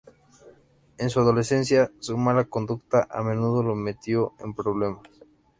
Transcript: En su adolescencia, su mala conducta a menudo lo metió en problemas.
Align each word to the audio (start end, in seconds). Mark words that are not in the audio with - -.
En 0.97 1.11
su 1.11 1.19
adolescencia, 1.19 1.91
su 1.99 2.17
mala 2.17 2.45
conducta 2.45 3.05
a 3.11 3.21
menudo 3.21 3.61
lo 3.61 3.75
metió 3.75 4.33
en 4.39 4.55
problemas. 4.55 5.03